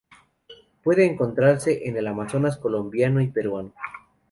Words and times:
Puede 0.83 1.05
encontrarse 1.05 1.87
en 1.87 1.95
el 1.95 2.07
Amazonas 2.07 2.57
colombiano 2.57 3.21
y 3.21 3.27
peruano. 3.27 3.75